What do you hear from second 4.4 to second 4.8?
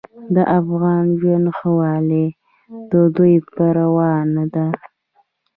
ده.